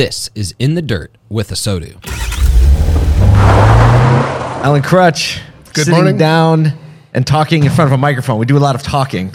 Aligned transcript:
This 0.00 0.30
is 0.34 0.54
In 0.58 0.76
the 0.76 0.80
Dirt 0.80 1.14
with 1.28 1.50
ASOTU. 1.50 2.02
Alan 4.64 4.80
Krutsch, 4.80 5.42
Good 5.74 5.84
sitting 5.84 5.92
morning. 5.92 6.16
down 6.16 6.72
and 7.12 7.26
talking 7.26 7.64
in 7.64 7.70
front 7.70 7.90
of 7.90 7.92
a 7.92 7.98
microphone. 7.98 8.38
We 8.38 8.46
do 8.46 8.56
a 8.56 8.64
lot 8.64 8.74
of 8.74 8.82
talking, 8.82 9.30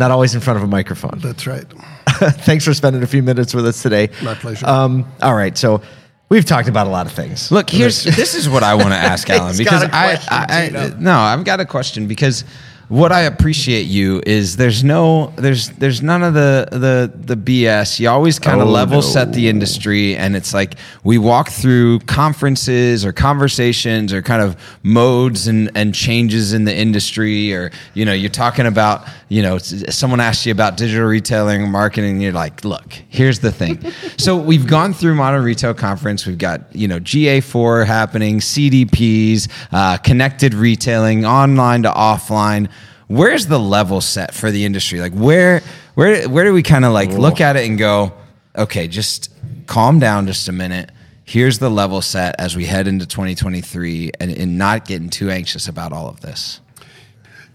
not 0.00 0.10
always 0.10 0.34
in 0.34 0.40
front 0.40 0.56
of 0.56 0.64
a 0.64 0.66
microphone. 0.66 1.20
That's 1.20 1.46
right. 1.46 1.62
Thanks 2.08 2.64
for 2.64 2.74
spending 2.74 3.04
a 3.04 3.06
few 3.06 3.22
minutes 3.22 3.54
with 3.54 3.68
us 3.68 3.82
today. 3.82 4.10
My 4.20 4.34
pleasure. 4.34 4.66
Um, 4.66 5.06
all 5.22 5.36
right, 5.36 5.56
so 5.56 5.80
we've 6.28 6.44
talked 6.44 6.66
about 6.66 6.88
a 6.88 6.90
lot 6.90 7.06
of 7.06 7.12
things. 7.12 7.52
Look, 7.52 7.70
here's 7.70 8.02
this 8.02 8.34
is 8.34 8.48
what 8.48 8.64
I 8.64 8.74
want 8.74 8.88
to 8.88 8.96
ask 8.96 9.30
Alan 9.30 9.50
He's 9.50 9.58
because 9.58 9.84
got 9.84 9.92
a 9.92 9.96
I, 9.96 10.06
question, 10.16 10.32
I, 10.32 10.64
I 10.64 10.68
Tito. 10.70 10.98
no, 10.98 11.16
I've 11.16 11.44
got 11.44 11.60
a 11.60 11.66
question 11.66 12.08
because 12.08 12.42
what 12.88 13.12
I 13.12 13.22
appreciate 13.22 13.86
you 13.86 14.22
is 14.26 14.56
there's 14.56 14.84
no 14.84 15.32
there's 15.36 15.70
there's 15.70 16.02
none 16.02 16.22
of 16.22 16.34
the 16.34 16.68
the 16.70 17.12
the 17.14 17.36
BS. 17.36 17.98
You 17.98 18.08
always 18.10 18.38
kind 18.38 18.60
of 18.60 18.68
Oh, 18.68 18.70
level 18.70 18.96
no. 18.96 19.00
set 19.00 19.32
the 19.32 19.48
industry, 19.48 20.16
and 20.16 20.36
it's 20.36 20.52
like 20.52 20.74
we 21.02 21.16
walk 21.18 21.48
through 21.48 22.00
conferences 22.00 23.04
or 23.04 23.12
conversations 23.12 24.12
or 24.12 24.22
kind 24.22 24.42
of 24.42 24.56
modes 24.82 25.46
and 25.48 25.70
and 25.74 25.94
changes 25.94 26.52
in 26.52 26.64
the 26.64 26.76
industry, 26.76 27.54
or 27.54 27.70
you 27.94 28.04
know 28.04 28.12
you're 28.12 28.30
talking 28.30 28.66
about 28.66 29.06
you 29.28 29.42
know 29.42 29.58
someone 29.58 30.20
asks 30.20 30.44
you 30.46 30.52
about 30.52 30.76
digital 30.76 31.06
retailing 31.06 31.62
and 31.62 31.72
marketing, 31.72 32.12
and 32.12 32.22
you're 32.22 32.32
like, 32.32 32.64
look, 32.64 32.92
here's 33.08 33.38
the 33.40 33.50
thing. 33.52 33.78
so 34.18 34.36
we've 34.36 34.66
gone 34.66 34.92
through 34.92 35.14
modern 35.14 35.42
retail 35.42 35.74
conference. 35.74 36.26
We've 36.26 36.38
got 36.38 36.74
you 36.74 36.86
know 36.88 37.00
GA4 37.00 37.86
happening, 37.86 38.40
CDPs, 38.40 39.48
uh, 39.72 39.96
connected 39.98 40.52
retailing, 40.54 41.24
online 41.24 41.82
to 41.84 41.90
offline. 41.90 42.68
Where's 43.06 43.46
the 43.46 43.58
level 43.58 44.00
set 44.00 44.34
for 44.34 44.50
the 44.50 44.64
industry? 44.64 45.00
Like 45.00 45.12
where 45.12 45.62
where 45.94 46.28
where 46.28 46.44
do 46.44 46.52
we 46.52 46.62
kind 46.62 46.84
of 46.84 46.92
like 46.92 47.10
look 47.10 47.40
at 47.40 47.56
it 47.56 47.68
and 47.68 47.78
go, 47.78 48.12
okay, 48.56 48.88
just 48.88 49.30
calm 49.66 49.98
down 49.98 50.26
just 50.26 50.48
a 50.48 50.52
minute. 50.52 50.90
Here's 51.24 51.58
the 51.58 51.70
level 51.70 52.02
set 52.02 52.34
as 52.38 52.54
we 52.54 52.66
head 52.66 52.86
into 52.86 53.06
2023 53.06 54.12
and, 54.20 54.30
and 54.30 54.58
not 54.58 54.84
getting 54.84 55.08
too 55.08 55.30
anxious 55.30 55.68
about 55.68 55.92
all 55.92 56.08
of 56.08 56.20
this. 56.20 56.60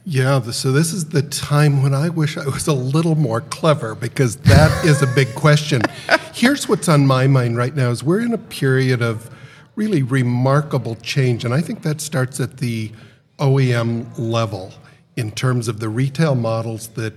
Yeah, 0.05 0.41
so 0.41 0.71
this 0.71 0.91
is 0.91 1.09
the 1.09 1.21
time 1.21 1.83
when 1.83 1.93
I 1.93 2.09
wish 2.09 2.35
I 2.35 2.45
was 2.45 2.67
a 2.67 2.73
little 2.73 3.13
more 3.13 3.41
clever 3.41 3.93
because 3.93 4.37
that 4.37 4.85
is 4.85 5.03
a 5.03 5.07
big 5.07 5.33
question. 5.35 5.81
Here's 6.33 6.67
what's 6.67 6.89
on 6.89 7.05
my 7.05 7.27
mind 7.27 7.57
right 7.57 7.75
now 7.75 7.91
is 7.91 8.03
we're 8.03 8.21
in 8.21 8.33
a 8.33 8.39
period 8.39 9.03
of 9.03 9.29
really 9.75 10.01
remarkable 10.01 10.95
change 10.95 11.45
and 11.45 11.53
I 11.53 11.61
think 11.61 11.83
that 11.83 12.01
starts 12.01 12.39
at 12.39 12.57
the 12.57 12.91
OEM 13.37 14.07
level 14.17 14.73
in 15.19 15.31
terms 15.31 15.67
of 15.67 15.79
the 15.81 15.89
retail 15.89 16.33
models 16.33 16.87
that 16.89 17.13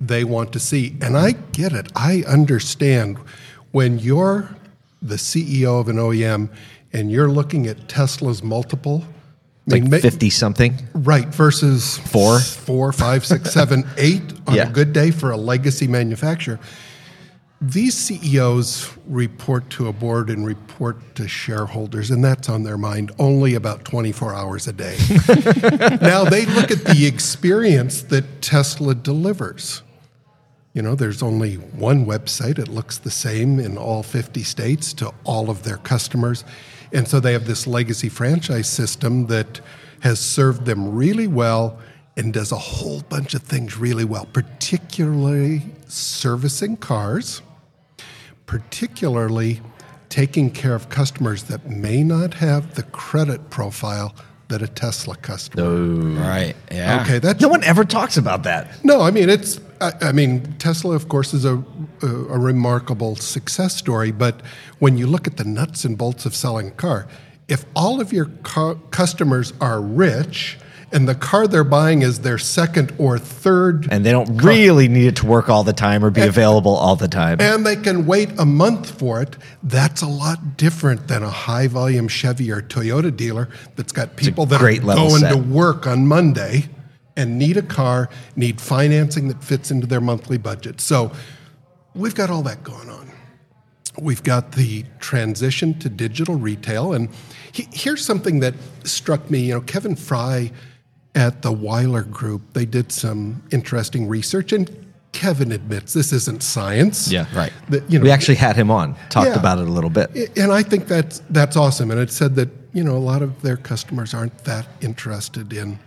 they 0.00 0.24
want 0.24 0.52
to 0.52 0.58
see. 0.58 0.96
And 1.00 1.16
I 1.16 1.32
get 1.52 1.72
it. 1.72 1.86
I 1.94 2.24
understand 2.26 3.16
when 3.70 3.98
you're 4.00 4.48
the 5.00 5.14
CEO 5.14 5.80
of 5.80 5.88
an 5.88 5.96
OEM 5.96 6.48
and 6.92 7.10
you're 7.12 7.30
looking 7.30 7.66
at 7.66 7.88
Tesla's 7.88 8.42
multiple 8.42 9.04
I 9.66 9.70
Like 9.76 9.82
mean, 9.82 9.90
ma- 9.92 9.96
50 9.98 10.28
something. 10.30 10.74
Right, 10.92 11.28
versus 11.28 11.96
Four? 11.98 12.38
four, 12.40 12.92
five, 12.92 13.24
six, 13.24 13.50
seven, 13.52 13.86
eight 13.96 14.20
on 14.46 14.56
Yeah. 14.56 14.68
a 14.68 14.72
good 14.72 14.92
day 14.92 15.10
for 15.10 15.30
a 15.30 15.38
legacy 15.38 15.86
manufacturer. 15.86 16.58
These 17.66 17.94
CEOs 17.94 18.94
report 19.06 19.70
to 19.70 19.88
a 19.88 19.92
board 19.92 20.28
and 20.28 20.44
report 20.44 21.14
to 21.14 21.26
shareholders, 21.26 22.10
and 22.10 22.22
that's 22.22 22.50
on 22.50 22.62
their 22.62 22.76
mind 22.76 23.10
only 23.18 23.54
about 23.54 23.86
24 23.86 24.34
hours 24.34 24.68
a 24.68 24.72
day. 24.74 24.98
now 26.02 26.24
they 26.24 26.44
look 26.44 26.70
at 26.70 26.84
the 26.84 27.06
experience 27.06 28.02
that 28.02 28.42
Tesla 28.42 28.94
delivers. 28.94 29.82
You 30.74 30.82
know, 30.82 30.94
there's 30.94 31.22
only 31.22 31.54
one 31.54 32.04
website. 32.04 32.58
It 32.58 32.68
looks 32.68 32.98
the 32.98 33.10
same 33.10 33.58
in 33.58 33.78
all 33.78 34.02
50 34.02 34.42
states 34.42 34.92
to 34.94 35.14
all 35.24 35.48
of 35.48 35.62
their 35.62 35.78
customers. 35.78 36.44
And 36.92 37.08
so 37.08 37.18
they 37.18 37.32
have 37.32 37.46
this 37.46 37.66
legacy 37.66 38.10
franchise 38.10 38.68
system 38.68 39.28
that 39.28 39.62
has 40.00 40.20
served 40.20 40.66
them 40.66 40.94
really 40.94 41.28
well 41.28 41.78
and 42.14 42.30
does 42.34 42.52
a 42.52 42.58
whole 42.58 43.00
bunch 43.08 43.32
of 43.32 43.42
things 43.42 43.78
really 43.78 44.04
well, 44.04 44.26
particularly 44.34 45.62
servicing 45.88 46.76
cars, 46.76 47.40
particularly 48.58 49.60
taking 50.10 50.48
care 50.48 50.76
of 50.76 50.88
customers 50.88 51.44
that 51.44 51.68
may 51.68 52.04
not 52.04 52.34
have 52.34 52.76
the 52.76 52.84
credit 52.84 53.50
profile 53.50 54.14
that 54.46 54.62
a 54.62 54.68
Tesla 54.68 55.16
customer. 55.16 56.20
Right. 56.20 56.54
Yeah. 56.70 57.02
Okay, 57.02 57.18
that's 57.18 57.40
No 57.40 57.48
one 57.48 57.64
ever 57.64 57.84
talks 57.84 58.16
about 58.16 58.44
that. 58.44 58.68
no, 58.84 59.00
I 59.00 59.10
mean 59.10 59.28
it's. 59.28 59.58
I, 59.80 59.92
I 60.02 60.12
mean 60.12 60.54
Tesla, 60.58 60.94
of 60.94 61.08
course, 61.08 61.34
is 61.34 61.44
a, 61.44 61.56
a 62.02 62.06
a 62.06 62.38
remarkable 62.38 63.16
success 63.16 63.76
story. 63.76 64.12
But 64.12 64.40
when 64.78 64.96
you 64.98 65.08
look 65.08 65.26
at 65.26 65.36
the 65.36 65.44
nuts 65.44 65.84
and 65.84 65.98
bolts 65.98 66.24
of 66.24 66.36
selling 66.36 66.68
a 66.68 66.76
car, 66.86 67.08
if 67.48 67.64
all 67.74 68.00
of 68.00 68.12
your 68.12 68.26
car, 68.44 68.76
customers 68.92 69.52
are 69.60 69.80
rich 69.80 70.58
and 70.92 71.08
the 71.08 71.14
car 71.14 71.46
they're 71.46 71.64
buying 71.64 72.02
is 72.02 72.20
their 72.20 72.38
second 72.38 72.92
or 72.98 73.18
third, 73.18 73.88
And 73.90 74.04
they 74.04 74.12
don't 74.12 74.42
really 74.42 74.86
need 74.88 75.06
it 75.06 75.16
to 75.16 75.26
work 75.26 75.48
all 75.48 75.64
the 75.64 75.72
time 75.72 76.04
or 76.04 76.10
be 76.10 76.20
available 76.22 76.74
all 76.74 76.96
the 76.96 77.08
time. 77.08 77.40
and 77.40 77.66
they 77.66 77.76
can 77.76 78.06
wait 78.06 78.30
a 78.38 78.44
month 78.44 78.98
for 78.98 79.20
it, 79.22 79.36
that's 79.62 80.02
a 80.02 80.06
lot 80.06 80.56
different 80.56 81.08
than 81.08 81.22
a 81.22 81.30
high 81.30 81.66
volume 81.66 82.08
Chevy 82.08 82.50
or 82.50 82.60
Toyota 82.62 83.14
dealer 83.14 83.48
that's 83.76 83.92
got 83.92 84.16
people 84.16 84.46
that 84.46 84.62
are 84.62 84.94
going 84.94 85.10
set. 85.20 85.30
to 85.32 85.38
work 85.38 85.86
on 85.86 86.06
Monday 86.06 86.68
and 87.16 87.38
need 87.38 87.56
a 87.56 87.62
car, 87.62 88.08
need 88.36 88.60
financing 88.60 89.28
that 89.28 89.42
fits 89.42 89.70
into 89.70 89.86
their 89.86 90.00
monthly 90.00 90.38
budget. 90.38 90.80
So 90.80 91.12
we've 91.94 92.14
got 92.14 92.30
all 92.30 92.42
that 92.42 92.62
going 92.64 92.88
on. 92.90 93.10
We've 94.00 94.24
got 94.24 94.52
the 94.52 94.84
transition 94.98 95.78
to 95.78 95.88
digital 95.88 96.34
retail. 96.34 96.92
And 96.92 97.08
he, 97.52 97.68
here's 97.72 98.04
something 98.04 98.40
that 98.40 98.54
struck 98.82 99.30
me. 99.30 99.38
You 99.46 99.54
know, 99.54 99.60
Kevin 99.60 99.94
Fry 99.94 100.50
at 101.14 101.42
the 101.42 101.52
Weiler 101.52 102.02
Group, 102.02 102.42
they 102.54 102.64
did 102.64 102.90
some 102.92 103.42
interesting 103.50 104.08
research. 104.08 104.52
And 104.52 104.68
Kevin 105.12 105.52
admits 105.52 105.92
this 105.92 106.12
isn't 106.12 106.42
science. 106.42 107.10
Yeah, 107.10 107.26
right. 107.34 107.52
That, 107.68 107.88
you 107.90 107.98
know, 107.98 108.02
we 108.04 108.10
actually 108.10 108.34
had 108.34 108.56
him 108.56 108.70
on, 108.70 108.96
talked 109.10 109.28
Yeah. 109.30 109.38
about 109.38 109.58
it 109.58 109.68
a 109.68 109.70
little 109.70 109.90
bit. 109.90 110.10
and 110.36 110.50
I 110.52 110.62
think 110.62 110.88
that's 110.88 111.22
that's 111.30 111.56
awesome. 111.56 111.90
And 111.90 112.00
it 112.00 112.10
said 112.10 112.34
that 112.36 112.48
you 112.72 112.82
know 112.82 112.96
a 112.96 112.98
lot 113.12 113.22
of 113.22 113.40
their 113.42 113.56
customers 113.56 114.12
aren't 114.12 114.36
that 114.44 114.66
interested 114.80 115.52
in 115.52 115.78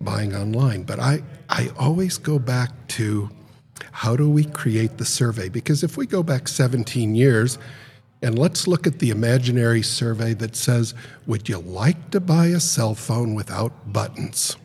buying 0.00 0.34
online. 0.34 0.82
But 0.82 0.98
I 0.98 1.22
I 1.48 1.70
always 1.78 2.18
go 2.18 2.38
back 2.40 2.70
to 2.88 3.30
how 3.92 4.16
do 4.16 4.28
we 4.28 4.44
create 4.44 4.98
the 4.98 5.04
survey? 5.04 5.48
Because 5.48 5.84
if 5.84 5.96
we 5.96 6.06
go 6.06 6.22
back 6.22 6.48
17 6.48 7.14
years, 7.14 7.56
and 8.22 8.38
let's 8.38 8.66
look 8.66 8.86
at 8.86 8.98
the 8.98 9.10
imaginary 9.10 9.82
survey 9.82 10.34
that 10.34 10.54
says, 10.56 10.94
"Would 11.26 11.48
you 11.48 11.58
like 11.58 12.10
to 12.10 12.20
buy 12.20 12.46
a 12.46 12.60
cell 12.60 12.94
phone 12.94 13.34
without 13.34 13.92
buttons?" 13.92 14.56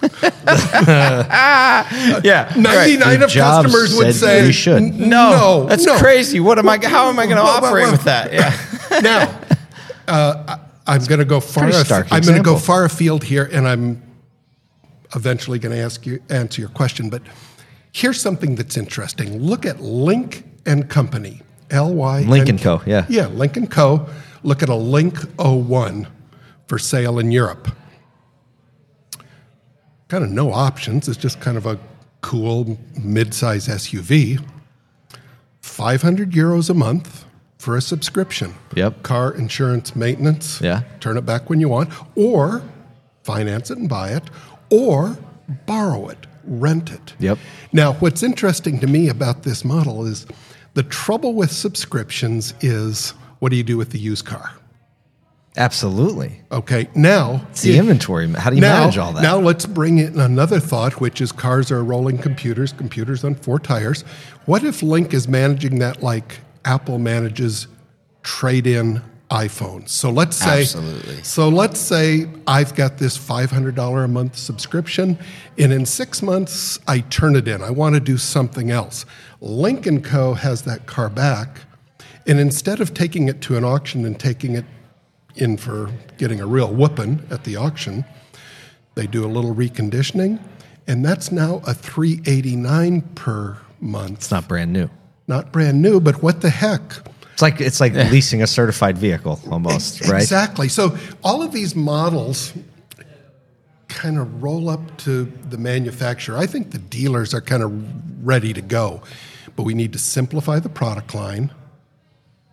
Yeah. 2.24 2.52
99 2.56 3.22
of 3.22 3.30
Jobs 3.30 3.66
customers 3.66 3.96
would 3.96 4.14
say 4.14 4.46
we 4.46 4.52
should. 4.52 4.82
No, 4.82 5.30
no, 5.30 5.66
that's 5.66 5.84
no." 5.86 5.98
crazy. 5.98 6.40
What 6.40 6.58
am 6.58 6.68
I? 6.68 6.78
How 6.84 7.08
am 7.08 7.18
I 7.18 7.24
going 7.26 7.36
to 7.36 7.42
Well, 7.42 7.60
well, 7.60 7.64
operate 7.70 7.84
well. 7.84 7.92
with 7.92 8.04
that? 8.04 8.32
Yeah. 8.32 9.00
now, 9.02 9.40
uh, 10.06 10.44
I- 10.48 10.58
I'm 10.94 11.04
going 11.04 11.18
to 11.18 11.24
go 11.26 11.40
far. 11.40 11.68
af- 11.68 11.90
I'm 12.10 12.22
going 12.22 12.36
to 12.36 12.42
go 12.42 12.56
far 12.56 12.84
afield 12.86 13.22
here, 13.24 13.48
and 13.52 13.68
I'm 13.68 14.02
eventually 15.14 15.58
going 15.58 15.74
to 15.76 15.82
ask 15.82 16.06
you 16.06 16.20
answer 16.30 16.62
your 16.62 16.70
question. 16.70 17.10
But 17.10 17.22
here's 17.92 18.18
something 18.20 18.54
that's 18.54 18.76
interesting. 18.78 19.38
Look 19.42 19.66
at 19.66 19.80
Lynk 19.82 20.44
and 20.64 20.88
Company, 20.88 21.42
L 21.70 21.92
Y 21.94 22.20
Lincoln 22.20 22.58
Co., 22.58 22.82
yeah. 22.86 23.06
yeah, 23.08 23.26
Lincoln 23.26 23.66
Co. 23.66 24.08
Look 24.42 24.62
at 24.62 24.68
a 24.68 24.74
Lynk 24.74 25.18
01 25.38 26.06
for 26.66 26.78
sale 26.78 27.18
in 27.18 27.32
Europe. 27.32 27.68
Kind 30.08 30.24
of 30.24 30.30
no 30.30 30.52
options. 30.52 31.08
It's 31.08 31.18
just 31.18 31.40
kind 31.40 31.56
of 31.56 31.66
a 31.66 31.78
cool 32.20 32.78
mid-size 32.98 33.68
SUV. 33.68 34.42
500 35.60 36.30
euros 36.32 36.70
a 36.70 36.74
month 36.74 37.24
for 37.58 37.76
a 37.76 37.82
subscription. 37.82 38.54
Yep. 38.74 39.02
Car 39.02 39.34
insurance 39.34 39.94
maintenance. 39.94 40.60
Yeah. 40.60 40.82
Turn 41.00 41.16
it 41.16 41.26
back 41.26 41.50
when 41.50 41.60
you 41.60 41.68
want, 41.68 41.92
or 42.16 42.62
finance 43.22 43.70
it 43.70 43.78
and 43.78 43.88
buy 43.88 44.10
it, 44.12 44.24
or 44.70 45.18
borrow 45.66 46.08
it, 46.08 46.26
rent 46.44 46.90
it. 46.90 47.14
Yep. 47.18 47.38
Now, 47.72 47.94
what's 47.94 48.22
interesting 48.22 48.80
to 48.80 48.86
me 48.86 49.08
about 49.08 49.42
this 49.42 49.64
model 49.64 50.06
is 50.06 50.26
the 50.78 50.84
trouble 50.84 51.34
with 51.34 51.50
subscriptions 51.50 52.54
is 52.60 53.10
what 53.40 53.48
do 53.48 53.56
you 53.56 53.64
do 53.64 53.76
with 53.76 53.90
the 53.90 53.98
used 53.98 54.24
car? 54.24 54.52
Absolutely. 55.56 56.40
Okay, 56.52 56.88
now 56.94 57.44
It's 57.50 57.62
the 57.62 57.76
inventory. 57.76 58.30
How 58.30 58.50
do 58.50 58.54
you 58.54 58.62
now, 58.62 58.82
manage 58.82 58.96
all 58.96 59.12
that? 59.12 59.22
Now 59.22 59.40
let's 59.40 59.66
bring 59.66 59.98
in 59.98 60.20
another 60.20 60.60
thought, 60.60 61.00
which 61.00 61.20
is 61.20 61.32
cars 61.32 61.72
are 61.72 61.82
rolling 61.82 62.16
computers, 62.16 62.72
computers 62.72 63.24
on 63.24 63.34
four 63.34 63.58
tires. 63.58 64.02
What 64.46 64.62
if 64.62 64.80
Lynk 64.80 65.12
is 65.12 65.26
managing 65.26 65.80
that 65.80 66.00
like 66.00 66.38
Apple 66.64 67.00
manages 67.00 67.66
trade-in 68.22 69.02
iPhones? 69.30 69.90
So 69.90 70.10
let's 70.10 70.36
say 70.36 70.62
Absolutely. 70.62 71.22
So 71.22 71.48
let's 71.48 71.78
say 71.78 72.26
I've 72.46 72.74
got 72.74 72.98
this 72.98 73.18
$500 73.18 74.04
a 74.04 74.08
month 74.08 74.36
subscription, 74.36 75.18
and 75.58 75.72
in 75.72 75.84
six 75.86 76.22
months 76.22 76.78
I 76.88 77.00
turn 77.00 77.36
it 77.36 77.46
in. 77.46 77.62
I 77.62 77.70
want 77.70 77.94
to 77.94 78.00
do 78.00 78.16
something 78.16 78.70
else. 78.70 79.04
And 79.40 80.04
Co. 80.04 80.34
has 80.34 80.62
that 80.62 80.86
car 80.86 81.08
back, 81.08 81.60
And 82.26 82.40
instead 82.40 82.80
of 82.80 82.92
taking 82.92 83.28
it 83.28 83.40
to 83.42 83.56
an 83.56 83.64
auction 83.64 84.04
and 84.04 84.18
taking 84.18 84.54
it 84.54 84.64
in 85.36 85.56
for 85.56 85.90
getting 86.18 86.40
a 86.40 86.46
real 86.46 86.72
whooping 86.72 87.22
at 87.30 87.44
the 87.44 87.56
auction, 87.56 88.04
they 88.94 89.06
do 89.06 89.24
a 89.24 89.28
little 89.28 89.54
reconditioning, 89.54 90.40
and 90.86 91.04
that's 91.04 91.30
now 91.30 91.62
a 91.66 91.72
389 91.72 93.02
per 93.14 93.58
month. 93.80 94.18
It's 94.18 94.30
not 94.30 94.48
brand 94.48 94.72
new. 94.72 94.90
Not 95.28 95.52
brand 95.52 95.80
new, 95.80 96.00
but 96.00 96.22
what 96.22 96.40
the 96.40 96.50
heck? 96.50 96.94
It's 97.38 97.42
like 97.42 97.60
it's 97.60 97.80
like 97.80 97.92
leasing 98.10 98.42
a 98.42 98.48
certified 98.48 98.98
vehicle 98.98 99.38
almost, 99.48 100.00
right? 100.08 100.20
Exactly. 100.20 100.68
So 100.68 100.98
all 101.22 101.40
of 101.40 101.52
these 101.52 101.76
models 101.76 102.52
kind 103.86 104.18
of 104.18 104.42
roll 104.42 104.68
up 104.68 104.96
to 104.98 105.26
the 105.48 105.56
manufacturer. 105.56 106.36
I 106.36 106.46
think 106.46 106.72
the 106.72 106.78
dealers 106.78 107.34
are 107.34 107.40
kind 107.40 107.62
of 107.62 108.26
ready 108.26 108.52
to 108.54 108.60
go, 108.60 109.02
but 109.54 109.62
we 109.62 109.74
need 109.74 109.92
to 109.92 110.00
simplify 110.00 110.58
the 110.58 110.68
product 110.68 111.14
line. 111.14 111.52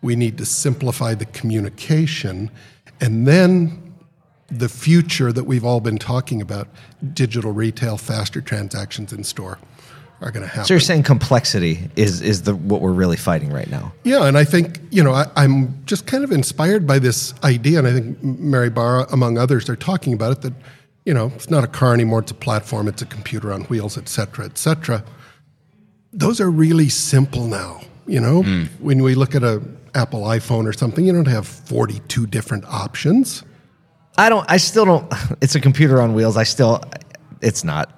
We 0.03 0.15
need 0.15 0.37
to 0.37 0.45
simplify 0.45 1.15
the 1.15 1.25
communication, 1.25 2.51
and 3.01 3.27
then 3.27 3.95
the 4.49 4.69
future 4.69 5.33
that 5.33 5.45
we've 5.45 5.65
all 5.65 5.79
been 5.79 5.97
talking 5.97 6.43
about 6.43 6.67
digital 7.11 7.53
retail, 7.53 7.97
faster 7.97 8.39
transactions 8.39 9.11
in 9.11 9.23
store 9.23 9.57
are 10.21 10.31
going 10.31 10.43
to 10.43 10.47
happen. 10.47 10.65
So 10.65 10.73
you're 10.73 10.81
saying 10.81 11.03
complexity 11.03 11.89
is 11.95 12.21
is 12.21 12.43
the 12.43 12.55
what 12.55 12.81
we're 12.81 12.93
really 12.93 13.17
fighting 13.17 13.51
right 13.51 13.69
now. 13.69 13.93
Yeah, 14.03 14.25
and 14.25 14.37
I 14.37 14.43
think 14.43 14.79
you 14.91 15.03
know 15.03 15.13
I, 15.13 15.27
I'm 15.35 15.83
just 15.85 16.07
kind 16.07 16.23
of 16.23 16.31
inspired 16.31 16.87
by 16.87 16.99
this 16.99 17.33
idea, 17.43 17.79
and 17.79 17.87
I 17.87 17.93
think 17.93 18.23
Mary 18.23 18.69
Barra, 18.69 19.07
among 19.11 19.37
others, 19.37 19.69
are 19.69 19.75
talking 19.75 20.13
about 20.13 20.31
it. 20.31 20.41
That 20.41 20.53
you 21.05 21.13
know 21.13 21.31
it's 21.35 21.49
not 21.49 21.63
a 21.63 21.67
car 21.67 21.93
anymore; 21.93 22.19
it's 22.19 22.31
a 22.31 22.35
platform, 22.35 22.87
it's 22.87 23.01
a 23.01 23.05
computer 23.05 23.51
on 23.51 23.63
wheels, 23.63 23.97
et 23.97 24.09
cetera, 24.09 24.45
et 24.45 24.57
cetera. 24.57 25.03
Those 26.13 26.39
are 26.39 26.49
really 26.49 26.89
simple 26.89 27.47
now. 27.47 27.81
You 28.07 28.21
know, 28.21 28.43
hmm. 28.43 28.63
when 28.79 29.03
we 29.03 29.15
look 29.15 29.35
at 29.35 29.43
a 29.43 29.61
Apple 29.95 30.21
iPhone 30.21 30.67
or 30.67 30.73
something, 30.73 31.05
you 31.05 31.13
don't 31.13 31.27
have 31.27 31.47
42 31.47 32.27
different 32.27 32.65
options. 32.65 33.43
I 34.17 34.29
don't. 34.29 34.45
I 34.49 34.57
still 34.57 34.85
don't. 34.85 35.13
It's 35.41 35.55
a 35.55 35.59
computer 35.59 36.01
on 36.01 36.13
wheels. 36.13 36.37
I 36.37 36.43
still. 36.43 36.81
It's 37.41 37.63
not. 37.63 37.94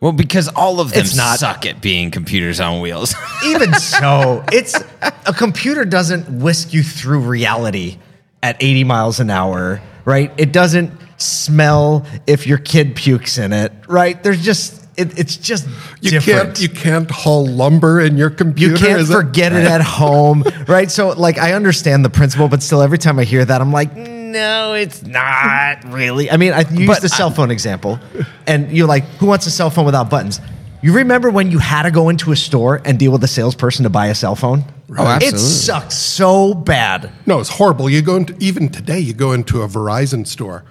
Well, 0.00 0.12
because 0.12 0.48
all 0.48 0.80
of 0.80 0.92
them 0.92 1.00
It's 1.00 1.14
not- 1.16 1.38
suck 1.38 1.66
at 1.66 1.80
being 1.82 2.10
computers 2.10 2.58
on 2.60 2.80
wheels. 2.80 3.14
Even 3.46 3.74
so, 3.74 4.42
it's 4.50 4.74
a 5.02 5.32
computer 5.34 5.84
doesn't 5.84 6.40
whisk 6.40 6.72
you 6.72 6.82
through 6.82 7.20
reality 7.20 7.98
at 8.42 8.56
80 8.60 8.84
miles 8.84 9.20
an 9.20 9.28
hour, 9.28 9.80
right? 10.06 10.32
It 10.38 10.52
doesn't 10.52 10.92
smell 11.18 12.06
if 12.26 12.46
your 12.46 12.56
kid 12.58 12.96
pukes 12.96 13.36
in 13.36 13.52
it, 13.52 13.72
right? 13.88 14.22
There's 14.22 14.42
just 14.42 14.78
it, 14.96 15.18
it's 15.18 15.36
just 15.36 15.66
You 16.00 16.10
different. 16.12 16.56
can't 16.56 16.60
you 16.62 16.68
can't 16.70 17.10
haul 17.10 17.46
lumber 17.46 18.00
in 18.00 18.16
your 18.16 18.30
computer. 18.30 18.72
You 18.74 18.78
can't 18.78 19.00
is 19.00 19.10
it? 19.10 19.12
forget 19.12 19.52
it 19.52 19.64
at 19.64 19.80
home, 19.82 20.42
right? 20.66 20.90
So, 20.90 21.10
like, 21.10 21.38
I 21.38 21.52
understand 21.52 22.04
the 22.04 22.10
principle, 22.10 22.48
but 22.48 22.62
still, 22.62 22.82
every 22.82 22.98
time 22.98 23.18
I 23.18 23.24
hear 23.24 23.44
that, 23.44 23.60
I'm 23.60 23.72
like, 23.72 23.94
mm, 23.94 24.19
no, 24.32 24.74
it's 24.74 25.02
not 25.02 25.84
really. 25.92 26.30
I 26.30 26.36
mean, 26.36 26.52
I 26.52 26.60
you 26.70 26.80
use 26.80 26.86
But 26.86 27.02
the 27.02 27.08
cell 27.08 27.30
phone 27.30 27.50
example, 27.50 27.98
and 28.46 28.70
you're 28.76 28.86
like, 28.88 29.04
who 29.18 29.26
wants 29.26 29.46
a 29.46 29.50
cell 29.50 29.70
phone 29.70 29.84
without 29.86 30.08
buttons? 30.10 30.40
You 30.82 30.94
remember 30.94 31.30
when 31.30 31.50
you 31.50 31.58
had 31.58 31.82
to 31.82 31.90
go 31.90 32.08
into 32.08 32.32
a 32.32 32.36
store 32.36 32.80
and 32.86 32.98
deal 32.98 33.12
with 33.12 33.22
a 33.22 33.28
salesperson 33.28 33.82
to 33.84 33.90
buy 33.90 34.06
a 34.06 34.14
cell 34.14 34.34
phone? 34.34 34.64
Oh, 34.96 35.06
absolutely. 35.06 35.38
It 35.38 35.42
sucks 35.42 35.94
so 35.94 36.54
bad. 36.54 37.10
No, 37.26 37.38
it's 37.38 37.50
horrible. 37.50 37.90
You 37.90 38.00
go 38.00 38.16
into 38.16 38.34
even 38.40 38.70
today. 38.70 38.98
You 38.98 39.12
go 39.12 39.32
into 39.32 39.60
a 39.62 39.68
Verizon 39.68 40.26
store. 40.26 40.64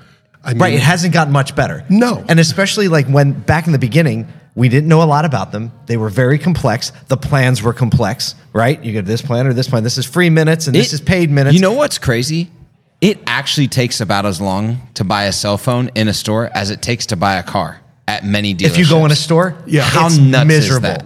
I 0.44 0.54
mean, 0.54 0.62
Right, 0.62 0.74
it 0.74 0.80
hasn't 0.82 1.14
gotten 1.14 1.32
much 1.32 1.56
better. 1.56 1.86
No. 1.90 2.26
And 2.28 2.40
especially 2.40 2.88
like 2.88 3.08
when 3.08 3.34
back 3.34 3.68
in 3.68 3.72
the 3.72 3.78
beginning, 3.80 4.28
we 4.56 4.68
didn't 4.68 4.90
know 4.90 5.04
a 5.04 5.06
lot 5.06 5.26
about 5.26 5.52
them. 5.52 5.72
They 5.86 5.96
were 5.96 6.10
very 6.10 6.40
complex. 6.40 6.92
The 7.08 7.16
plans 7.18 7.62
were 7.62 7.72
complex, 7.74 8.34
right? 8.52 8.84
You 8.84 8.92
get 8.94 9.06
this 9.06 9.22
plan 9.22 9.46
or 9.48 9.54
this 9.54 9.68
plan. 9.68 9.84
This 9.84 9.98
is 10.00 10.06
free 10.08 10.30
minutes 10.32 10.66
and 10.68 10.76
this 10.76 10.88
It- 10.92 10.96
is 10.96 11.02
paid 11.02 11.30
minutes. 11.30 11.54
You 11.54 11.62
know 11.62 11.74
what's 11.74 11.98
crazy? 12.00 12.50
It 13.02 13.20
actually 13.28 13.68
takes 13.68 14.02
about 14.02 14.26
as 14.26 14.42
long 14.42 14.82
to 14.96 15.04
buy 15.04 15.24
a 15.26 15.32
cell 15.32 15.58
phone 15.58 15.90
in 15.96 16.08
a 16.10 16.14
store 16.14 16.50
as 16.54 16.70
it 16.70 16.82
takes 16.82 17.06
to 17.08 17.16
buy 17.16 17.36
a 17.36 17.44
car 17.44 17.80
at 18.08 18.26
many 18.26 18.54
dealerships. 18.54 18.66
if 18.66 18.78
you 18.78 18.88
go 18.90 19.06
in 19.06 19.12
a 19.12 19.16
store, 19.16 19.56
Yeah. 19.66 19.84
How 19.84 20.08
it's 20.08 20.18
nuts 20.18 20.42
is 20.44 20.48
miserable. 20.48 20.90
that? 20.90 21.06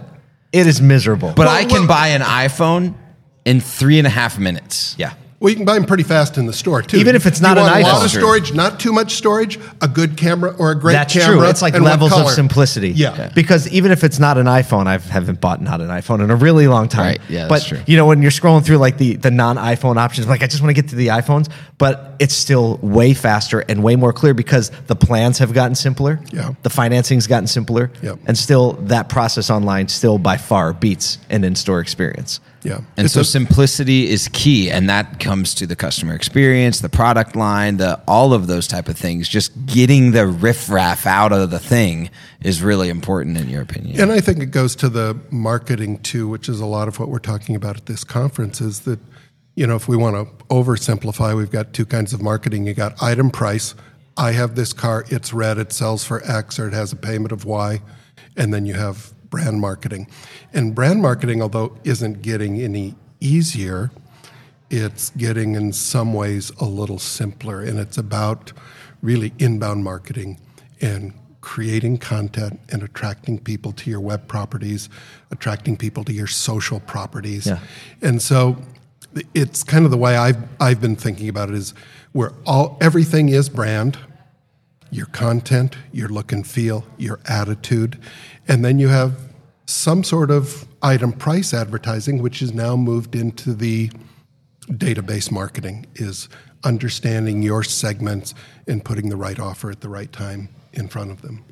It 0.52 0.66
is 0.66 0.80
miserable. 0.80 1.28
But 1.36 1.46
Well, 1.46 1.54
I 1.56 1.64
can 1.64 1.80
well- 1.80 1.86
buy 1.88 2.08
an 2.08 2.22
iPhone 2.22 2.94
in 3.44 3.60
three 3.60 3.98
and 3.98 4.06
a 4.06 4.10
half 4.10 4.38
minutes. 4.38 4.94
yeah. 4.98 5.12
Well, 5.44 5.50
you 5.50 5.56
can 5.56 5.66
buy 5.66 5.74
them 5.74 5.84
pretty 5.84 6.04
fast 6.04 6.38
in 6.38 6.46
the 6.46 6.54
store 6.54 6.80
too. 6.80 6.96
Even 6.96 7.14
if 7.14 7.26
it's 7.26 7.38
not 7.38 7.58
you 7.58 7.64
an 7.64 7.70
want 7.70 7.84
a 7.84 7.86
lot 7.86 8.04
of 8.06 8.10
storage, 8.10 8.54
not 8.54 8.80
too 8.80 8.94
much 8.94 9.12
storage, 9.12 9.58
a 9.82 9.86
good 9.86 10.16
camera 10.16 10.56
or 10.58 10.70
a 10.70 10.74
great 10.74 10.94
That's 10.94 11.12
camera. 11.12 11.36
true. 11.36 11.48
It's 11.50 11.60
like 11.60 11.78
levels 11.78 12.14
of 12.14 12.30
simplicity. 12.30 12.92
Yeah. 12.92 13.30
Because 13.34 13.68
even 13.68 13.92
if 13.92 14.04
it's 14.04 14.18
not 14.18 14.38
an 14.38 14.46
iPhone, 14.46 14.86
I 14.86 14.96
haven't 14.96 15.42
bought 15.42 15.60
not 15.60 15.82
an 15.82 15.88
iPhone 15.88 16.24
in 16.24 16.30
a 16.30 16.34
really 16.34 16.66
long 16.66 16.88
time. 16.88 17.04
Right. 17.04 17.20
Yeah, 17.28 17.42
but 17.46 17.56
that's 17.56 17.66
true. 17.66 17.80
you 17.86 17.98
know, 17.98 18.06
when 18.06 18.22
you're 18.22 18.30
scrolling 18.30 18.64
through 18.64 18.78
like 18.78 18.96
the 18.96 19.16
the 19.16 19.30
non-iPhone 19.30 19.98
options, 19.98 20.26
like 20.26 20.42
I 20.42 20.46
just 20.46 20.62
want 20.62 20.74
to 20.74 20.80
get 20.80 20.88
to 20.92 20.96
the 20.96 21.08
iPhones, 21.08 21.50
but 21.76 22.14
it's 22.20 22.34
still 22.34 22.78
way 22.78 23.12
faster 23.12 23.60
and 23.60 23.82
way 23.82 23.96
more 23.96 24.14
clear 24.14 24.32
because 24.32 24.70
the 24.86 24.96
plans 24.96 25.40
have 25.40 25.52
gotten 25.52 25.74
simpler. 25.74 26.20
Yeah. 26.32 26.54
The 26.62 26.70
financing's 26.70 27.26
gotten 27.26 27.48
simpler. 27.48 27.90
Yep. 28.00 28.20
And 28.26 28.38
still 28.38 28.72
that 28.84 29.10
process 29.10 29.50
online 29.50 29.88
still 29.88 30.16
by 30.16 30.38
far 30.38 30.72
beats 30.72 31.18
an 31.28 31.44
in-store 31.44 31.80
experience. 31.80 32.40
Yeah. 32.64 32.78
And 32.96 33.04
It's 33.04 33.14
so 33.14 33.20
a- 33.20 33.24
simplicity 33.24 34.08
is 34.08 34.28
key, 34.32 34.70
and 34.70 34.88
that 34.88 35.20
comes 35.20 35.54
to 35.56 35.66
the 35.66 35.76
customer 35.76 36.14
experience, 36.14 36.80
the 36.80 36.88
product 36.88 37.36
line, 37.36 37.76
the 37.76 38.00
all 38.08 38.32
of 38.32 38.46
those 38.46 38.66
type 38.66 38.88
of 38.88 38.96
things. 38.96 39.28
Just 39.28 39.66
getting 39.66 40.12
the 40.12 40.26
riffraff 40.26 41.06
out 41.06 41.30
of 41.32 41.50
the 41.50 41.58
thing 41.58 42.10
is 42.42 42.62
really 42.62 42.88
important, 42.88 43.36
in 43.36 43.48
your 43.50 43.62
opinion. 43.62 44.00
And 44.00 44.10
I 44.10 44.20
think 44.20 44.38
it 44.40 44.46
goes 44.50 44.74
to 44.76 44.88
the 44.88 45.16
marketing 45.30 45.98
too, 45.98 46.26
which 46.26 46.48
is 46.48 46.58
a 46.58 46.66
lot 46.66 46.88
of 46.88 46.98
what 46.98 47.08
we're 47.10 47.18
talking 47.20 47.54
about 47.54 47.76
at 47.76 47.86
this 47.86 48.02
conference. 48.02 48.60
Is 48.60 48.80
that 48.80 48.98
you 49.54 49.66
know 49.66 49.76
if 49.76 49.86
we 49.86 49.96
want 49.96 50.16
to 50.16 50.44
oversimplify, 50.46 51.36
we've 51.36 51.50
got 51.52 51.72
two 51.72 51.86
kinds 51.86 52.12
of 52.12 52.22
marketing. 52.22 52.66
You 52.66 52.74
got 52.74 53.00
item 53.02 53.30
price. 53.30 53.74
I 54.16 54.32
have 54.32 54.54
this 54.54 54.72
car. 54.72 55.04
It's 55.08 55.32
red. 55.32 55.58
It 55.58 55.72
sells 55.72 56.04
for 56.04 56.22
X, 56.24 56.58
or 56.58 56.66
it 56.68 56.72
has 56.72 56.92
a 56.92 56.96
payment 56.96 57.30
of 57.32 57.44
Y, 57.44 57.80
and 58.36 58.54
then 58.54 58.64
you 58.66 58.74
have 58.74 59.12
brand 59.34 59.60
marketing. 59.60 60.06
And 60.52 60.74
brand 60.76 61.02
marketing, 61.02 61.42
although 61.42 61.76
isn't 61.82 62.22
getting 62.22 62.60
any 62.60 62.94
easier, 63.18 63.90
it's 64.70 65.10
getting 65.10 65.56
in 65.56 65.72
some 65.72 66.14
ways 66.14 66.52
a 66.60 66.64
little 66.64 67.00
simpler 67.00 67.60
and 67.60 67.78
it's 67.80 67.98
about 67.98 68.52
really 69.02 69.32
inbound 69.40 69.82
marketing 69.82 70.38
and 70.80 71.12
creating 71.40 71.98
content 71.98 72.60
and 72.70 72.82
attracting 72.84 73.38
people 73.38 73.72
to 73.72 73.90
your 73.90 74.00
web 74.00 74.26
properties 74.28 74.88
attracting 75.30 75.76
people 75.76 76.02
to 76.04 76.12
your 76.12 76.26
social 76.26 76.80
properties 76.80 77.46
Yeah. 77.46 77.58
and 78.00 78.22
so 78.22 78.56
it's 79.34 79.62
kind 79.62 79.84
of 79.84 79.90
the 79.90 79.98
way 79.98 80.16
I've, 80.16 80.38
I've 80.58 80.80
been 80.80 80.96
thinking 80.96 81.28
about 81.28 81.50
it 81.50 81.54
is 81.56 81.74
where 82.12 82.32
all 82.46 82.78
everything 82.80 83.28
is 83.28 83.50
brand 83.50 83.98
your 84.90 85.06
content, 85.06 85.76
your 85.92 86.08
look 86.08 86.32
and 86.32 86.46
feel, 86.46 86.84
your 86.98 87.20
attitude, 87.28 87.98
and 88.46 88.64
then 88.64 88.78
you 88.78 88.88
have 88.88 89.18
some 89.66 90.04
sort 90.04 90.30
of 90.30 90.66
item 90.82 91.12
price 91.12 91.52
advertising, 91.54 92.20
which 92.22 92.42
is 92.42 92.52
now 92.52 92.76
moved 92.76 93.14
into 93.14 93.54
the 93.54 93.90
database 94.68 95.30
marketing, 95.30 95.86
is 95.96 96.28
understanding 96.62 97.42
your 97.42 97.62
segments 97.62 98.34
and 98.66 98.84
putting 98.84 99.08
the 99.08 99.16
right 99.16 99.38
offer 99.40 99.70
at 99.70 99.80
the 99.80 99.88
right 99.88 100.12
time 100.12 100.48
in 100.72 100.88
front 100.88 101.10
of 101.10 101.22
them. 101.22 101.44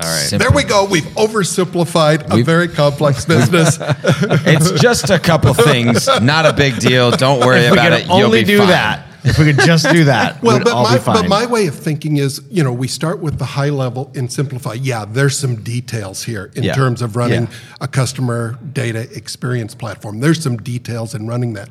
all 0.00 0.08
right. 0.08 0.28
There 0.30 0.50
we 0.52 0.62
go. 0.64 0.84
We've 0.84 1.02
oversimplified 1.16 2.30
a 2.30 2.36
We've- 2.36 2.42
very 2.46 2.68
complex 2.68 3.24
business. 3.34 3.78
it's 3.80 4.80
just 4.80 5.10
a 5.10 5.18
couple 5.18 5.54
things, 5.54 6.06
not 6.20 6.46
a 6.46 6.52
big 6.52 6.78
deal. 6.78 7.10
Don't 7.12 7.40
worry 7.40 7.60
If 7.60 7.72
we 7.72 7.78
about 7.78 7.90
could 7.92 8.00
it. 8.00 8.06
You'll 8.06 8.26
only 8.26 8.40
be 8.40 8.44
do 8.46 8.58
fine. 8.58 8.68
that. 8.68 9.06
If 9.24 9.38
we 9.38 9.44
could 9.46 9.60
just 9.64 9.88
do 9.90 10.04
that, 10.04 10.42
Well, 10.42 10.58
but 10.62 10.72
my, 10.74 10.98
but 11.04 11.28
my 11.28 11.46
way 11.46 11.66
of 11.68 11.74
thinking 11.76 12.16
is, 12.16 12.40
you 12.50 12.64
know, 12.64 12.72
we 12.72 12.88
start 12.88 13.20
with 13.20 13.38
the 13.38 13.44
high 13.44 13.68
level 13.68 14.10
and 14.14 14.32
simplify. 14.32 14.74
Yeah, 14.74 15.04
there's 15.04 15.38
some 15.38 15.62
details 15.62 16.24
here 16.24 16.50
in 16.56 16.64
Yeah. 16.64 16.74
terms 16.74 17.02
of 17.02 17.14
running 17.16 17.42
Yeah. 17.44 17.48
a 17.80 17.88
customer 17.88 18.58
data 18.72 19.08
experience 19.16 19.74
platform. 19.74 20.20
There's 20.20 20.42
some 20.42 20.56
details 20.56 21.14
in 21.14 21.26
running 21.28 21.52
that. 21.52 21.68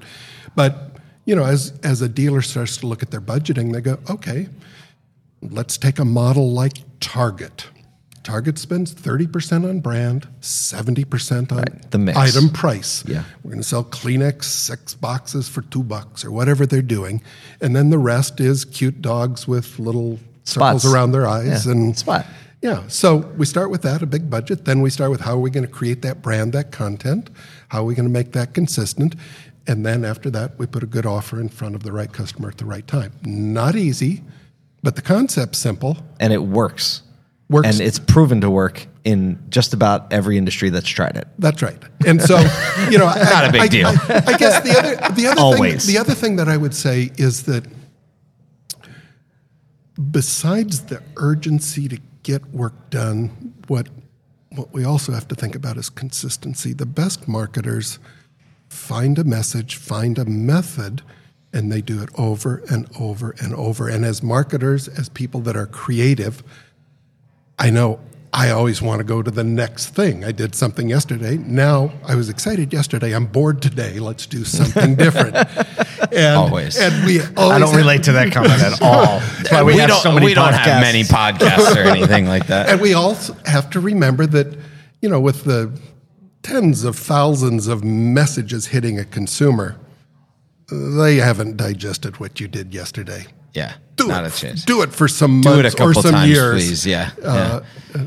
But, 0.56 0.96
you 1.26 1.36
know, 1.36 1.44
as, 1.46 1.74
as 1.84 2.02
a 2.02 2.08
dealer 2.10 2.42
starts 2.42 2.78
to 2.78 2.88
look 2.88 3.04
at 3.04 3.12
their 3.12 3.22
budgeting, 3.22 3.74
they 3.74 3.82
go, 3.82 3.98
okay, 4.10 4.48
let's 5.42 5.78
take 5.78 6.00
a 6.00 6.06
model 6.06 6.52
like 6.52 6.78
Target. 7.00 7.66
Target 8.24 8.60
spends 8.60 8.94
30% 8.94 9.68
on 9.68 9.80
brand, 9.80 10.28
70% 10.42 11.52
on 11.52 11.82
the 11.90 11.98
mix. 11.98 12.18
item 12.18 12.50
price. 12.50 13.04
Yeah. 13.08 13.24
We're 13.44 13.52
going 13.52 13.62
to 13.64 13.68
sell 13.68 13.84
Kleenex 13.84 14.44
six 14.44 14.94
boxes 14.94 15.48
for 15.50 15.62
two 15.64 15.84
bucks 15.84 16.24
or 16.24 16.32
whatever 16.32 16.66
they're 16.66 16.82
doing. 16.84 17.22
And 17.62 17.76
then 17.76 17.90
the 17.90 17.98
rest 17.98 18.40
is 18.40 18.64
cute 18.66 19.02
dogs 19.02 19.48
with 19.48 19.80
little 19.80 20.20
circles 20.44 20.82
Spots. 20.84 20.86
around 20.94 21.12
their 21.14 21.26
eyes 21.28 21.66
Yeah, 21.66 21.72
and 21.72 21.98
spot. 21.98 22.26
Yeah. 22.62 22.88
So 22.90 23.18
we 23.38 23.46
start 23.48 23.72
with 23.72 23.82
that, 23.82 24.04
a 24.04 24.06
big 24.06 24.30
budget. 24.30 24.66
Then 24.66 24.82
we 24.82 24.92
start 24.92 25.10
with 25.10 25.22
how 25.22 25.34
are 25.34 25.40
we 25.40 25.50
going 25.50 25.66
to 25.66 25.72
create 25.72 26.04
that 26.04 26.22
brand, 26.22 26.54
that 26.54 26.72
content? 26.72 27.30
How 27.70 27.80
are 27.82 27.86
we 27.86 27.96
going 27.96 28.08
to 28.08 28.12
make 28.14 28.34
that 28.34 28.54
consistent? 28.54 29.16
And 29.66 29.84
then 29.86 30.06
after 30.06 30.30
that, 30.32 30.60
we 30.60 30.68
put 30.68 30.84
a 30.84 30.88
good 30.88 31.06
offer 31.08 31.40
in 31.40 31.50
front 31.50 31.74
of 31.76 31.82
the 31.84 31.92
right 31.92 32.12
customer 32.12 32.50
at 32.50 32.58
the 32.60 32.66
right 32.66 32.86
time. 32.88 33.14
Not 33.24 33.76
easy, 33.76 34.22
but 34.84 34.96
the 34.96 35.02
concept's 35.02 35.58
simple. 35.58 35.98
and 36.20 36.32
it 36.34 36.44
works. 36.44 37.02
Works. 37.52 37.68
and 37.68 37.82
it's 37.82 38.00
proven 38.00 38.42
to 38.42 38.50
work 38.50 38.88
in 39.04 39.38
just 39.50 39.74
about 39.74 40.14
every 40.14 40.38
industry 40.38 40.70
that's 40.70 40.88
tried 40.88 41.18
it. 41.18 41.28
That's 41.38 41.62
right. 41.62 41.78
And 42.08 42.22
so, 42.22 42.38
you 42.90 42.98
know, 42.98 43.06
Not 43.16 43.46
a 43.46 43.52
big 43.52 43.62
I, 43.62 43.68
deal. 43.68 43.88
I, 43.88 44.24
I 44.26 44.38
guess 44.38 44.64
the 44.64 44.80
other 44.80 45.14
the 45.14 45.28
other 45.28 45.42
Always. 45.42 45.86
thing 45.86 45.94
the 45.94 46.00
other 46.00 46.14
thing 46.14 46.38
that 46.38 46.48
I 46.48 46.56
would 46.56 46.74
say 46.74 47.12
is 47.18 47.44
that 47.44 47.66
besides 50.12 50.86
the 50.86 51.04
urgency 51.18 51.88
to 51.90 52.00
get 52.24 52.46
work 52.54 52.90
done, 52.90 53.54
what 53.68 53.90
what 54.56 54.74
we 54.74 54.84
also 54.84 55.12
have 55.12 55.28
to 55.28 55.36
think 55.36 55.54
about 55.54 55.78
is 55.78 55.90
consistency. 55.90 56.74
The 56.74 56.86
best 56.86 57.28
marketers 57.28 58.00
find 58.70 59.20
a 59.20 59.24
message, 59.24 59.76
find 59.76 60.18
a 60.18 60.26
method, 60.26 61.02
and 61.54 61.72
they 61.72 61.82
do 61.82 62.02
it 62.02 62.10
over 62.18 62.64
and 62.70 62.88
over 63.00 63.36
and 63.42 63.54
over. 63.56 63.90
And 63.90 64.06
as 64.06 64.24
marketers, 64.24 64.88
as 64.88 65.10
people 65.10 65.42
that 65.42 65.56
are 65.56 65.68
creative, 65.68 66.44
I 67.62 67.70
know 67.70 68.00
I 68.34 68.50
always 68.50 68.82
want 68.82 69.00
to 69.00 69.04
go 69.04 69.22
to 69.22 69.30
the 69.30 69.44
next 69.44 69.88
thing. 69.90 70.24
I 70.26 70.32
did 70.32 70.56
something 70.56 70.90
yesterday. 70.90 71.38
Now 71.38 71.92
I 72.08 72.16
was 72.16 72.28
excited 72.30 72.74
yesterday. 72.74 73.14
I'm 73.14 73.26
bored 73.28 73.62
today. 73.62 74.00
Let's 74.00 74.26
do 74.26 74.44
something 74.44 74.96
different. 74.96 75.36
And, 76.14 76.36
Always. 76.36 76.78
And 76.78 77.06
we 77.06 77.22
always 77.22 77.38
I 77.38 77.60
don't 77.60 77.70
have- 77.70 77.76
relate 77.78 78.04
to 78.04 78.12
that 78.14 78.34
comment 78.34 78.60
at 78.62 78.82
all. 78.90 79.20
That's 79.20 79.52
why 79.52 79.64
we, 79.64 79.78
have 79.78 79.88
don't, 79.90 80.02
so 80.02 80.12
many 80.12 80.26
we 80.26 80.34
don't 80.34 80.52
have 80.52 80.68
podcasts. 80.68 80.82
many 80.82 81.04
podcasts 81.04 81.76
or 81.78 81.88
anything 81.88 82.26
like 82.26 82.48
that. 82.48 82.68
And 82.68 82.82
we 82.82 82.94
also 82.94 83.34
have 83.46 83.70
to 83.70 83.80
remember 83.80 84.26
that, 84.26 84.58
you 85.02 85.08
know, 85.08 85.22
with 85.22 85.46
the 85.46 85.72
tens 86.44 86.84
of 86.84 86.98
thousands 86.98 87.68
of 87.68 87.86
messages 87.86 88.68
hitting 88.68 89.00
a 89.00 89.06
consumer, 89.06 89.78
they 90.70 91.16
haven't 91.18 91.56
digested 91.56 92.20
what 92.20 92.42
you 92.42 92.50
did 92.50 92.74
yesterday. 92.74 93.28
Yeah, 93.54 93.74
Do 93.98 94.08
not 94.08 94.24
it. 94.26 94.34
a 94.34 94.38
chance. 94.38 94.64
Do 94.66 94.82
it 94.82 94.94
for 94.94 95.08
some 95.08 95.42
Do 95.42 95.50
it 95.60 95.64
months 95.64 95.74
a 95.74 95.78
couple 95.78 96.00
or 96.00 96.02
some 96.02 96.12
times, 96.14 96.30
years. 96.32 96.54
please. 96.66 96.86
Yeah, 96.86 97.12
Uh, 97.24 97.60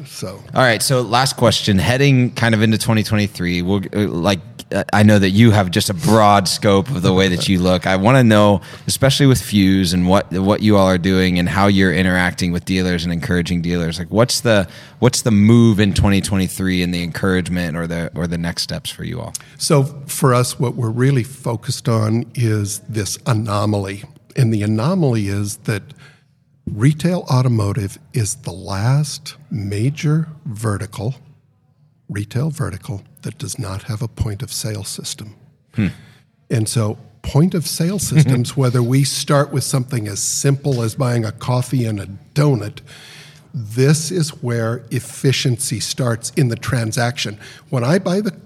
So 0.06 0.42
All 0.54 0.62
right. 0.62 0.82
So 0.82 1.02
last 1.02 1.36
question, 1.36 1.78
heading 1.78 2.30
kind 2.32 2.54
of 2.54 2.62
into 2.62 2.78
2023, 2.78 3.60
we'll, 3.62 3.82
uh, 3.94 4.08
like, 4.08 4.40
uh, 4.72 4.82
I 4.94 5.02
know 5.02 5.18
that 5.18 5.28
you 5.30 5.50
have 5.50 5.70
just 5.70 5.90
a 5.90 5.94
broad 5.94 6.48
scope 6.48 6.88
of 6.88 7.02
the 7.02 7.12
way 7.12 7.28
that 7.28 7.46
you 7.50 7.58
look. 7.60 7.86
I 7.86 7.96
want 7.96 8.16
to 8.16 8.24
know, 8.24 8.62
especially 8.86 9.26
with 9.26 9.42
Fuse 9.42 9.92
and 9.92 10.08
what, 10.08 10.32
what 10.32 10.62
you 10.62 10.78
all 10.78 10.86
are 10.86 10.96
doing 10.96 11.38
and 11.38 11.46
how 11.46 11.66
you're 11.66 11.92
interacting 11.92 12.50
with 12.50 12.64
dealers 12.64 13.04
and 13.04 13.12
encouraging 13.12 13.60
dealers. 13.60 13.98
Like 13.98 14.08
what's 14.10 14.40
the, 14.40 14.66
what's 15.00 15.20
the 15.20 15.30
move 15.30 15.78
in 15.80 15.92
2023 15.92 16.82
and 16.82 16.94
the 16.94 17.02
encouragement 17.02 17.76
or 17.76 17.86
the, 17.86 18.10
or 18.14 18.26
the 18.26 18.38
next 18.38 18.62
steps 18.62 18.88
for 18.90 19.04
you 19.04 19.20
all? 19.20 19.34
So 19.58 19.82
for 20.06 20.32
us, 20.32 20.58
what 20.58 20.74
we're 20.76 20.88
really 20.90 21.24
focused 21.24 21.86
on 21.90 22.24
is 22.34 22.78
this 22.88 23.18
anomaly. 23.26 24.04
And 24.36 24.52
the 24.52 24.62
anomaly 24.62 25.28
is 25.28 25.58
that 25.58 25.82
retail 26.66 27.24
automotive 27.30 27.98
is 28.12 28.36
the 28.36 28.52
last 28.52 29.36
major 29.50 30.28
vertical, 30.44 31.16
retail 32.08 32.50
vertical, 32.50 33.02
that 33.22 33.38
does 33.38 33.58
not 33.58 33.84
have 33.84 34.02
a 34.02 34.08
point 34.08 34.42
of 34.42 34.52
sale 34.52 34.84
system. 34.84 35.34
Hmm. 35.74 35.88
And 36.50 36.68
so, 36.68 36.98
point 37.22 37.54
of 37.54 37.66
sale 37.66 37.98
systems, 38.12 38.56
whether 38.56 38.82
we 38.82 39.04
start 39.04 39.52
with 39.52 39.64
something 39.64 40.06
as 40.08 40.20
simple 40.20 40.82
as 40.82 40.94
buying 40.94 41.24
a 41.24 41.32
coffee 41.32 41.84
and 41.84 42.00
a 42.00 42.06
donut, 42.34 42.80
this 43.52 44.10
is 44.10 44.42
where 44.42 44.84
efficiency 44.90 45.78
starts 45.78 46.30
in 46.30 46.48
the 46.48 46.56
transaction. 46.56 47.38
When 47.70 47.84
I 47.84 47.98
buy 48.00 48.20
the 48.20 48.36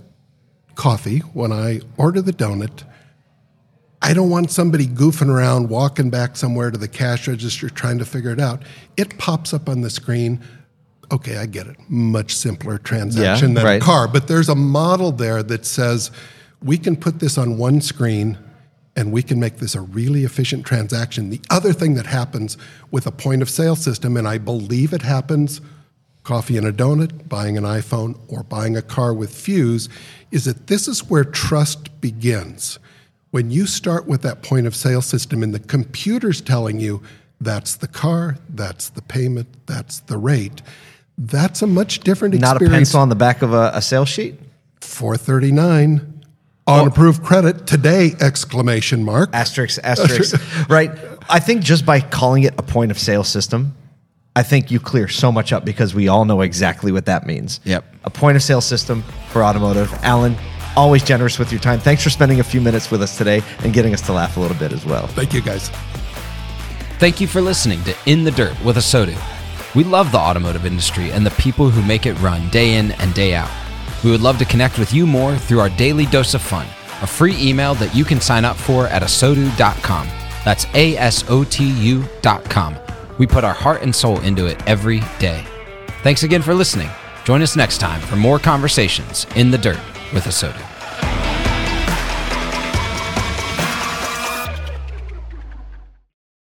coffee, 0.75 1.21
when 1.33 1.51
I 1.51 1.81
order 1.97 2.21
the 2.21 2.33
donut, 2.33 2.85
I 4.01 4.15
don't 4.15 4.31
want 4.31 4.51
somebody 4.51 4.87
goofing 4.87 5.29
around, 5.29 5.69
walking 5.69 6.09
back 6.11 6.37
somewhere 6.37 6.71
to 6.71 6.79
the 6.79 6.89
cash 6.89 7.27
register 7.27 7.69
trying 7.69 7.99
to 7.99 8.05
figure 8.05 8.31
it 8.31 8.41
out. 8.41 8.63
It 8.97 9.19
pops 9.19 9.53
up 9.53 9.69
on 9.69 9.81
the 9.81 9.91
screen. 9.91 10.41
Okay, 11.11 11.37
I 11.37 11.47
get 11.47 11.67
it. 11.67 11.77
Much 11.89 12.37
simpler 12.37 12.79
transaction 12.79 13.51
Yeah, 13.51 13.55
than 13.55 13.65
right. 13.65 13.83
a 13.83 13.85
car. 13.85 14.07
But 14.07 14.29
there's 14.29 14.49
a 14.49 14.55
model 14.55 15.11
there 15.11 15.43
that 15.43 15.67
says 15.67 16.11
we 16.63 16.79
can 16.79 16.97
put 16.97 17.19
this 17.19 17.39
on 17.39 17.59
one 17.59 17.81
screen 17.81 18.39
and 18.95 19.13
we 19.13 19.23
can 19.23 19.41
make 19.41 19.57
this 19.59 19.75
a 19.75 19.81
really 19.81 20.25
efficient 20.25 20.67
transaction. 20.67 21.31
The 21.31 21.41
other 21.51 21.73
thing 21.73 21.95
that 21.95 22.07
happens 22.07 22.57
with 22.91 23.07
a 23.07 23.13
point 23.13 23.43
of 23.43 23.51
sale 23.51 23.77
system, 23.77 24.17
and 24.17 24.27
I 24.29 24.39
believe 24.39 24.93
it 24.93 25.03
happens 25.03 25.61
coffee 26.25 26.59
and 26.59 26.67
a 26.67 26.73
donut, 26.73 27.29
buying 27.29 27.57
an 27.57 27.65
iPhone, 27.65 28.19
or 28.29 28.43
buying 28.43 28.77
a 28.77 28.83
car 28.83 29.15
with 29.15 29.35
Fuse, 29.35 29.89
is 30.31 30.45
that 30.45 30.67
this 30.67 30.87
is 30.87 31.09
where 31.09 31.25
trust 31.25 32.01
begins. 32.03 32.79
When 33.31 33.51
you 33.51 33.67
start 33.67 34.07
with 34.07 34.23
that 34.23 34.43
point 34.43 34.67
of 34.67 34.75
sale 34.75 35.03
system 35.03 35.43
and 35.43 35.55
the 35.55 35.59
computer's 35.59 36.41
telling 36.41 36.81
you 36.81 37.03
that's 37.41 37.77
the 37.77 37.89
car, 37.89 38.39
that's 38.49 38.89
the 38.91 39.03
payment, 39.03 39.49
that's 39.67 40.01
the 40.01 40.17
rate, 40.17 40.63
that's 41.19 41.63
a 41.63 41.67
much 41.67 42.01
different 42.01 42.35
experience. 42.35 42.55
Not 42.55 42.63
a 42.63 42.65
experience. 42.65 42.89
pencil 42.89 43.01
on 43.01 43.09
the 43.09 43.17
back 43.17 43.43
of 43.43 43.53
a, 43.53 43.71
a 43.75 43.83
sales 43.83 44.09
sheet. 44.09 44.37
439 44.81 46.19
on 46.69 46.87
approved 46.87 47.25
credit 47.25 47.67
today 47.67 48.15
exclamation 48.21 49.03
mark. 49.05 49.31
Asterisk, 49.33 49.81
asterisk. 49.83 50.41
right. 50.69 50.91
I 51.29 51.41
think 51.41 51.63
just 51.63 51.85
by 51.87 52.01
calling 52.01 52.43
it 52.45 52.55
a 52.59 52.63
point 52.63 52.91
of 52.91 52.99
sale 52.99 53.25
system, 53.25 53.75
I 54.37 54.43
think 54.43 54.71
you 54.71 54.79
clear 54.79 55.09
so 55.09 55.33
much 55.33 55.53
up 55.53 55.65
because 55.65 55.95
we 55.95 56.09
all 56.09 56.25
know 56.25 56.43
exactly 56.43 56.93
what 56.93 57.07
that 57.07 57.27
means. 57.27 57.61
Yep. 57.65 57.85
A 58.05 58.11
point 58.11 58.37
of 58.37 58.43
sale 58.43 58.61
system 58.61 59.03
for 59.31 59.43
automotive. 59.43 59.93
Alan, 60.05 60.37
always 60.77 61.03
generous 61.03 61.39
with 61.39 61.51
your 61.53 61.61
time. 61.61 61.79
Thanks 61.79 62.03
for 62.03 62.11
spending 62.11 62.41
a 62.41 62.45
few 62.45 62.61
minutes 62.61 62.91
with 62.91 63.03
us 63.03 63.17
today 63.17 63.43
and 63.65 63.73
getting 63.73 63.95
us 63.95 64.01
to 64.03 64.13
laugh 64.13 64.37
a 64.37 64.41
little 64.41 64.57
bit 64.57 64.73
as 64.73 64.85
well. 64.85 65.07
Thank 65.07 65.33
you 65.33 65.41
guys. 65.41 65.71
Thank 66.99 67.21
you 67.21 67.27
for 67.27 67.41
listening 67.41 67.83
to 67.85 67.95
In 68.07 68.25
the 68.25 68.31
Dirt 68.31 68.61
with 68.65 68.77
ASOTU. 68.77 69.17
We 69.75 69.85
love 69.85 70.11
the 70.11 70.19
automotive 70.19 70.67
industry 70.67 71.13
and 71.13 71.25
the 71.25 71.31
people 71.33 71.71
who 71.71 71.83
make 71.87 72.07
it 72.07 72.15
run 72.21 72.49
day 72.51 72.77
in 72.77 72.93
and 72.93 73.15
day 73.15 73.35
out. 73.35 73.51
We 74.03 74.11
would 74.11 74.21
love 74.21 74.39
to 74.39 74.45
connect 74.45 74.79
with 74.79 74.93
you 74.93 75.07
more 75.07 75.37
through 75.37 75.61
our 75.61 75.69
daily 75.71 76.07
dose 76.07 76.35
of 76.35 76.43
fun, 76.43 76.67
a 77.03 77.07
free 77.07 77.37
email 77.39 77.75
that 77.77 77.95
you 77.95 78.05
can 78.05 78.21
sign 78.21 78.45
up 78.45 78.57
for 78.57 78.87
at 78.89 79.03
asotu.com. 79.03 80.09
That's 80.45 80.67
A 80.75 80.97
S 80.97 81.25
O 81.29 81.45
T 81.45 81.71
U.com. 81.71 82.77
We 83.19 83.27
put 83.27 83.45
our 83.45 83.53
heart 83.53 83.83
and 83.83 83.95
soul 83.95 84.21
into 84.21 84.47
it 84.47 84.67
every 84.67 85.01
day. 85.19 85.45
Thanks 86.03 86.23
again 86.23 86.43
for 86.43 86.55
listening. 86.55 86.89
Join 87.25 87.43
us 87.43 87.57
next 87.57 87.79
time 87.79 88.01
for 88.01 88.17
more 88.17 88.39
conversations 88.39 89.27
in 89.37 89.51
the 89.51 89.59
dirt 89.59 89.81
with 90.13 90.25
ASOTU. 90.25 90.78